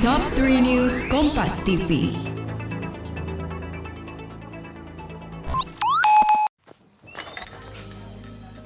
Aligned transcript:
Top 0.00 0.24
3 0.32 0.64
News 0.64 1.04
Kompas 1.12 1.60
TV. 1.60 2.08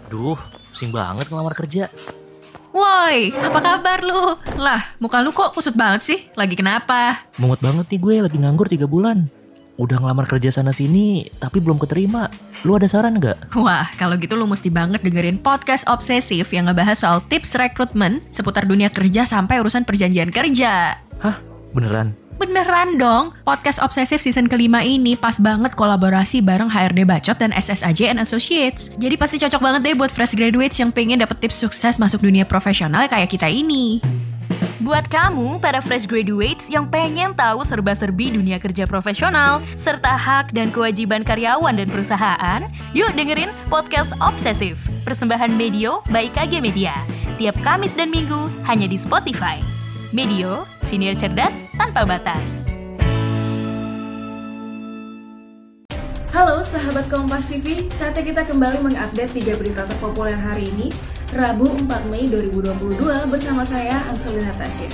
Duh, 0.06 0.38
pusing 0.70 0.94
banget 0.94 1.26
ngelamar 1.26 1.58
kerja. 1.58 1.90
Woi, 2.70 3.34
apa 3.34 3.58
kabar 3.58 4.06
lu? 4.06 4.38
Lah, 4.62 4.94
muka 5.02 5.26
lu 5.26 5.34
kok 5.34 5.50
kusut 5.58 5.74
banget 5.74 6.06
sih? 6.06 6.18
Lagi 6.39 6.55
kenapa? 6.55 7.27
Mungut 7.43 7.59
banget 7.59 7.91
nih 7.91 7.98
gue 7.98 8.14
lagi 8.30 8.39
nganggur 8.39 8.71
3 8.71 8.87
bulan. 8.87 9.27
Udah 9.75 9.98
ngelamar 9.98 10.30
kerja 10.30 10.55
sana 10.55 10.71
sini, 10.71 11.27
tapi 11.43 11.59
belum 11.59 11.82
keterima. 11.82 12.30
Lu 12.62 12.79
ada 12.79 12.87
saran 12.87 13.19
nggak? 13.19 13.59
Wah, 13.59 13.91
kalau 13.98 14.14
gitu 14.23 14.39
lu 14.39 14.46
mesti 14.46 14.71
banget 14.71 15.03
dengerin 15.03 15.43
podcast 15.43 15.82
obsesif 15.91 16.46
yang 16.55 16.71
ngebahas 16.71 17.03
soal 17.03 17.19
tips 17.27 17.59
rekrutmen 17.59 18.23
seputar 18.30 18.71
dunia 18.71 18.87
kerja 18.87 19.27
sampai 19.27 19.59
urusan 19.59 19.82
perjanjian 19.82 20.30
kerja. 20.30 21.03
Hah? 21.20 21.38
Beneran? 21.74 22.14
Beneran 22.34 22.98
dong, 22.98 23.30
podcast 23.46 23.78
obsesif 23.78 24.18
season 24.18 24.50
kelima 24.50 24.82
ini 24.82 25.14
pas 25.14 25.38
banget 25.38 25.78
kolaborasi 25.78 26.42
bareng 26.42 26.66
HRD 26.66 27.06
Bacot 27.06 27.38
dan 27.38 27.55
SSAJ 27.55 28.10
and 28.10 28.18
Associates. 28.18 28.91
Jadi 28.98 29.14
pasti 29.14 29.38
cocok 29.38 29.62
banget 29.62 29.80
deh 29.86 29.95
buat 29.95 30.10
fresh 30.10 30.34
graduates 30.34 30.82
yang 30.82 30.91
pengen 30.91 31.22
dapet 31.22 31.38
tips 31.38 31.62
sukses 31.62 31.95
masuk 32.02 32.27
dunia 32.27 32.42
profesional 32.42 33.06
kayak 33.06 33.30
kita 33.30 33.46
ini. 33.46 34.02
Buat 34.84 35.08
kamu, 35.08 35.62
para 35.64 35.80
fresh 35.80 36.05
graduates 36.05 36.69
yang 36.69 36.91
pengen 36.91 37.33
tahu 37.33 37.64
serba-serbi 37.64 38.34
dunia 38.34 38.60
kerja 38.60 38.84
profesional, 38.84 39.64
serta 39.80 40.12
hak 40.12 40.52
dan 40.52 40.69
kewajiban 40.69 41.24
karyawan 41.24 41.78
dan 41.78 41.88
perusahaan, 41.88 42.60
yuk 42.92 43.08
dengerin 43.16 43.48
Podcast 43.72 44.12
Obsesif, 44.20 44.77
persembahan 45.08 45.55
Medio 45.55 46.05
by 46.12 46.28
KG 46.28 46.60
Media. 46.60 46.92
Tiap 47.41 47.56
Kamis 47.64 47.96
dan 47.96 48.12
Minggu, 48.12 48.52
hanya 48.69 48.84
di 48.84 49.00
Spotify. 49.00 49.62
Medio, 50.12 50.69
senior 50.84 51.16
cerdas 51.16 51.65
tanpa 51.80 52.05
batas. 52.05 52.69
Halo 56.34 56.61
sahabat 56.61 57.06
Kompas 57.08 57.47
TV, 57.48 57.89
saatnya 57.95 58.27
kita 58.27 58.42
kembali 58.45 58.83
mengupdate 58.84 59.39
tiga 59.39 59.55
berita 59.55 59.86
terpopuler 59.86 60.34
hari 60.34 60.67
ini, 60.67 60.91
Rabu 61.31 61.70
4 61.89 62.11
Mei 62.11 62.27
2022 62.27 63.00
bersama 63.31 63.62
saya 63.62 64.03
Anselina 64.11 64.50
Tasya. 64.58 64.91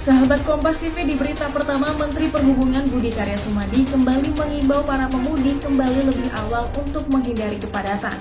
Sahabat 0.00 0.40
Kompas 0.48 0.80
TV 0.80 1.04
di 1.04 1.14
berita 1.20 1.52
pertama, 1.52 1.92
Menteri 2.00 2.32
Perhubungan 2.32 2.88
Budi 2.88 3.12
Karya 3.12 3.36
Sumadi 3.36 3.84
kembali 3.92 4.32
mengimbau 4.32 4.80
para 4.80 5.04
pemudik 5.12 5.60
kembali 5.60 6.08
lebih 6.08 6.32
awal 6.48 6.64
untuk 6.80 7.04
menghindari 7.12 7.60
kepadatan. 7.60 8.16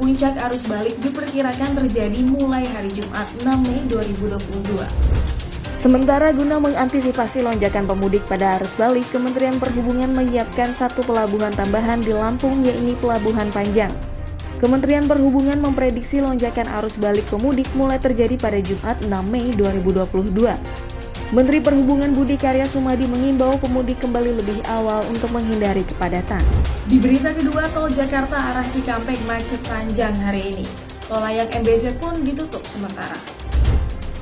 Puncak 0.00 0.40
arus 0.48 0.64
balik 0.64 0.96
diperkirakan 1.04 1.76
terjadi 1.84 2.24
mulai 2.24 2.64
hari 2.72 2.88
Jumat 2.88 3.28
6 3.44 3.68
Mei 3.68 3.84
2022. 3.84 5.37
Sementara 5.78 6.34
guna 6.34 6.58
mengantisipasi 6.58 7.46
lonjakan 7.46 7.86
pemudik 7.86 8.26
pada 8.26 8.58
arus 8.58 8.74
balik, 8.74 9.06
Kementerian 9.14 9.62
Perhubungan 9.62 10.10
menyiapkan 10.10 10.74
satu 10.74 11.06
pelabuhan 11.06 11.54
tambahan 11.54 12.02
di 12.02 12.10
Lampung, 12.10 12.66
yaitu 12.66 12.98
Pelabuhan 12.98 13.46
Panjang. 13.54 13.94
Kementerian 14.58 15.06
Perhubungan 15.06 15.62
memprediksi 15.62 16.18
lonjakan 16.18 16.66
arus 16.82 16.98
balik 16.98 17.22
pemudik 17.30 17.70
mulai 17.78 18.02
terjadi 18.02 18.34
pada 18.34 18.58
Jumat 18.58 18.98
6 19.06 19.06
Mei 19.30 19.54
2022. 19.54 20.34
Menteri 21.30 21.62
Perhubungan 21.62 22.10
Budi 22.10 22.34
Karya 22.34 22.66
Sumadi 22.66 23.06
mengimbau 23.06 23.54
pemudik 23.62 24.02
kembali 24.02 24.34
lebih 24.42 24.58
awal 24.66 25.06
untuk 25.06 25.30
menghindari 25.30 25.86
kepadatan. 25.86 26.42
Di 26.90 26.98
berita 26.98 27.30
kedua, 27.30 27.70
tol 27.70 27.86
Jakarta 27.94 28.34
arah 28.34 28.66
Cikampek 28.66 29.22
macet 29.30 29.62
panjang 29.62 30.18
hari 30.26 30.58
ini. 30.58 30.66
Tol 31.06 31.22
layang 31.22 31.54
MBZ 31.54 32.02
pun 32.02 32.26
ditutup 32.26 32.66
sementara. 32.66 33.14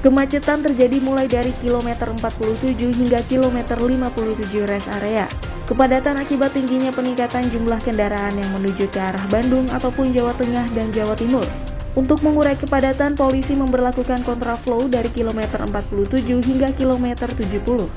Kemacetan 0.05 0.61
terjadi 0.61 1.01
mulai 1.01 1.25
dari 1.25 1.57
kilometer 1.65 2.13
47 2.13 2.77
hingga 2.77 3.25
kilometer 3.25 3.81
57 3.81 4.69
rest 4.69 4.93
area. 5.01 5.25
Kepadatan 5.65 6.21
akibat 6.21 6.53
tingginya 6.53 6.93
peningkatan 6.93 7.49
jumlah 7.49 7.81
kendaraan 7.81 8.37
yang 8.37 8.51
menuju 8.53 8.93
ke 8.93 9.01
arah 9.01 9.25
Bandung 9.33 9.67
ataupun 9.73 10.13
Jawa 10.13 10.37
Tengah 10.37 10.69
dan 10.77 10.93
Jawa 10.93 11.17
Timur. 11.17 11.49
Untuk 11.97 12.21
mengurai 12.21 12.53
kepadatan, 12.61 13.17
polisi 13.17 13.57
memperlakukan 13.57 14.21
kontraflow 14.21 14.85
dari 14.85 15.09
kilometer 15.09 15.65
47 15.65 16.45
hingga 16.45 16.77
kilometer 16.77 17.33
70. 17.33 17.89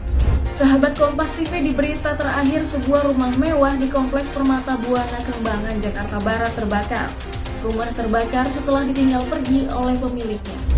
Sahabat 0.56 0.96
Kompas 0.96 1.36
TV 1.36 1.68
di 1.68 1.76
berita 1.76 2.16
terakhir 2.16 2.64
sebuah 2.64 3.12
rumah 3.12 3.36
mewah 3.36 3.76
di 3.76 3.92
Kompleks 3.92 4.32
Permata 4.32 4.80
Buana 4.80 5.20
Kembangan, 5.28 5.84
Jakarta 5.84 6.18
Barat 6.24 6.52
terbakar. 6.56 7.12
Rumah 7.60 7.92
terbakar 7.92 8.48
setelah 8.48 8.88
ditinggal 8.88 9.28
pergi 9.28 9.68
oleh 9.68 10.00
pemiliknya. 10.00 10.69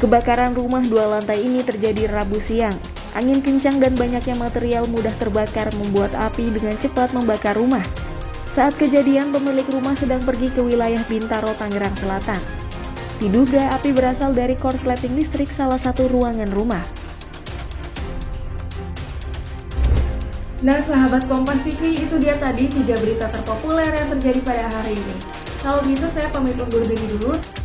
Kebakaran 0.00 0.56
rumah 0.56 0.80
dua 0.80 1.12
lantai 1.12 1.44
ini 1.44 1.60
terjadi 1.60 2.08
Rabu 2.08 2.40
siang. 2.40 2.72
Angin 3.12 3.44
kencang 3.44 3.84
dan 3.84 3.92
banyaknya 3.92 4.32
material 4.32 4.88
mudah 4.88 5.12
terbakar 5.20 5.68
membuat 5.76 6.16
api 6.16 6.48
dengan 6.48 6.72
cepat 6.80 7.12
membakar 7.12 7.52
rumah. 7.52 7.84
Saat 8.48 8.80
kejadian, 8.80 9.28
pemilik 9.28 9.68
rumah 9.68 9.92
sedang 9.92 10.24
pergi 10.24 10.48
ke 10.56 10.64
wilayah 10.64 11.04
Bintaro, 11.04 11.52
Tangerang 11.52 11.92
Selatan. 12.00 12.40
Diduga 13.20 13.76
api 13.76 13.92
berasal 13.92 14.32
dari 14.32 14.56
korsleting 14.56 15.12
listrik 15.12 15.52
salah 15.52 15.76
satu 15.76 16.08
ruangan 16.08 16.48
rumah. 16.48 16.80
Nah 20.64 20.80
sahabat 20.80 21.28
Kompas 21.28 21.60
TV, 21.60 22.08
itu 22.08 22.16
dia 22.16 22.40
tadi 22.40 22.72
tiga 22.72 22.96
berita 22.96 23.28
terpopuler 23.28 23.92
yang 23.92 24.08
terjadi 24.16 24.40
pada 24.40 24.64
hari 24.64 24.96
ini. 24.96 25.16
Kalau 25.60 25.84
gitu 25.84 26.08
saya 26.08 26.32
pamit 26.32 26.56
undur 26.56 26.88
diri 26.88 27.04
dulu. 27.20 27.59